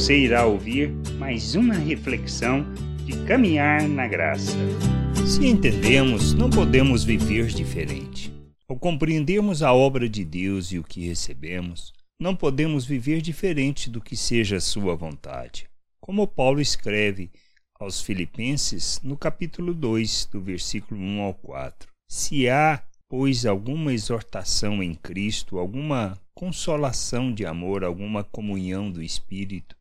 [0.00, 2.64] você irá ouvir mais uma reflexão
[3.04, 4.56] de caminhar na graça.
[5.26, 8.32] Se entendemos, não podemos viver diferente.
[8.66, 14.00] Ao compreendermos a obra de Deus e o que recebemos, não podemos viver diferente do
[14.00, 15.68] que seja a sua vontade.
[16.00, 17.30] Como Paulo escreve
[17.78, 21.90] aos Filipenses no capítulo 2, do versículo 1 ao 4.
[22.10, 29.78] Se há, pois, alguma exortação em Cristo, alguma consolação de amor, alguma comunhão do Espírito,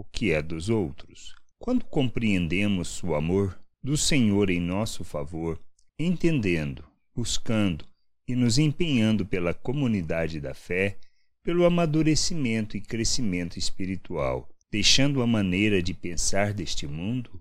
[0.00, 1.34] o que é dos outros.
[1.58, 5.60] Quando compreendemos o amor do Senhor em nosso favor,
[5.98, 6.82] entendendo,
[7.14, 7.84] buscando,
[8.26, 10.96] e nos empenhando pela comunidade da fé,
[11.42, 17.38] pelo amadurecimento e crescimento espiritual, deixando a maneira de pensar deste mundo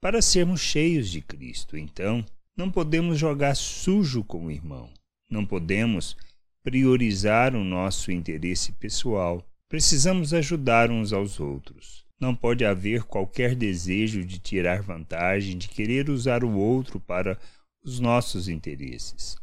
[0.00, 1.76] para sermos cheios de Cristo.
[1.76, 2.24] Então,
[2.56, 4.90] não podemos jogar sujo com o irmão,
[5.30, 6.16] não podemos
[6.60, 9.46] priorizar o nosso interesse pessoal.
[9.68, 12.04] Precisamos ajudar uns aos outros.
[12.20, 17.38] Não pode haver qualquer desejo de tirar vantagem, de querer usar o outro para
[17.84, 19.36] os nossos interesses.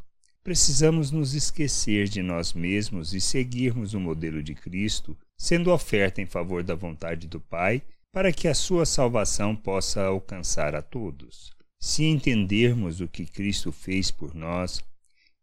[0.43, 6.25] Precisamos nos esquecer de nós mesmos e seguirmos o modelo de Cristo, sendo oferta em
[6.25, 11.51] favor da vontade do Pai, para que a sua salvação possa alcançar a todos.
[11.79, 14.83] Se entendermos o que Cristo fez por nós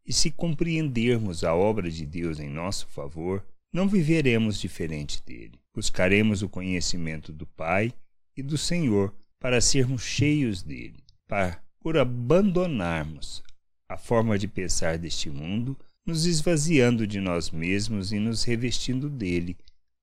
[0.05, 5.59] e se compreendermos a obra de Deus em nosso favor, não viveremos diferente dele.
[5.75, 7.93] Buscaremos o conhecimento do Pai
[8.37, 13.43] e do Senhor para sermos cheios dele, para, por abandonarmos
[13.89, 19.57] a forma de pensar deste mundo, nos esvaziando de nós mesmos e nos revestindo dele,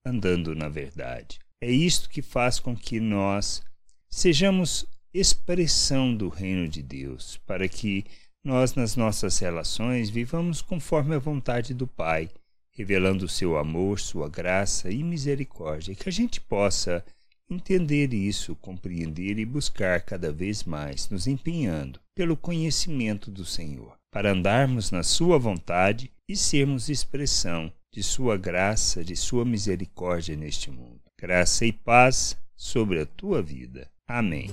[0.05, 1.39] andando na verdade.
[1.61, 3.63] É isto que faz com que nós
[4.09, 8.05] sejamos expressão do reino de Deus, para que
[8.43, 12.29] nós, nas nossas relações, vivamos conforme a vontade do Pai,
[12.75, 17.03] revelando seu amor, sua graça e misericórdia, que a gente possa
[17.49, 24.31] entender isso, compreender e buscar cada vez mais, nos empenhando pelo conhecimento do Senhor, para
[24.31, 30.99] andarmos na Sua vontade e sermos expressão de Sua graça, de Sua misericórdia neste mundo.
[31.17, 33.89] Graça e paz sobre a tua vida.
[34.07, 34.49] Amém.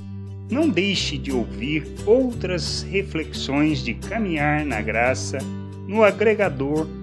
[0.50, 5.39] Não deixe de ouvir outras reflexões de caminhar na graça
[5.89, 6.89] no agregador